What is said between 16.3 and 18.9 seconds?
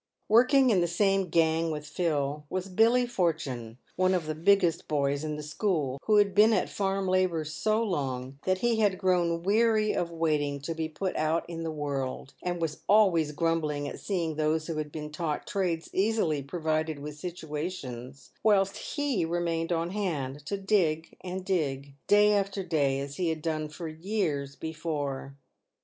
provided with situations, whilst